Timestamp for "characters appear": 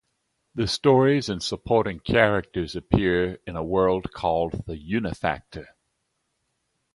1.99-3.35